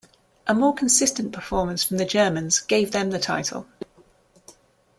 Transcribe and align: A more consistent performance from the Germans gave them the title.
A 0.47 0.55
more 0.55 0.73
consistent 0.73 1.31
performance 1.31 1.83
from 1.83 1.97
the 1.97 2.05
Germans 2.05 2.59
gave 2.61 2.91
them 2.91 3.11
the 3.11 3.19
title. 3.19 3.67